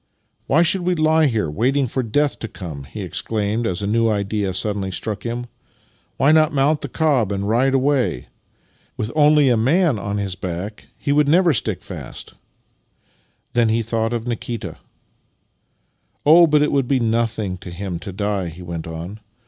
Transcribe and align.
"Why 0.47 0.63
should 0.63 0.81
we 0.81 0.95
lie 0.95 1.27
here, 1.27 1.47
waiting 1.47 1.85
for 1.85 2.01
death 2.01 2.39
to 2.39 2.47
come?" 2.47 2.85
he 2.85 3.01
exclaimed 3.01 3.67
as 3.67 3.83
a 3.83 3.85
new 3.85 4.09
idea 4.09 4.51
suddenly 4.51 4.89
struck 4.89 5.21
him." 5.21 5.45
Why 6.17 6.31
not 6.31 6.51
mount 6.51 6.81
the 6.81 6.89
cob 6.89 7.31
and 7.31 7.47
ride 7.47 7.75
away? 7.75 8.21
V 8.21 8.27
With 8.97 9.11
only 9.15 9.47
a 9.49 9.55
man 9.55 9.99
on 9.99 10.17
his 10.17 10.33
back 10.33 10.87
he 10.97 11.11
would 11.11 11.27
never 11.27 11.53
stick 11.53 11.81
k(_ 11.81 11.83
fast." 11.83 12.33
Then 13.53 13.69
he 13.69 13.83
thought 13.83 14.11
of 14.11 14.25
Nikita" 14.27 14.77
Oh, 16.25 16.47
but 16.47 16.63
it 16.63 16.71
would 16.71 16.87
be 16.87 16.99
nothing 16.99 17.59
to 17.59 17.69
him 17.69 17.99
to 17.99 18.11
die," 18.11 18.47
he 18.49 18.63
went 18.63 18.87
on. 18.87 19.19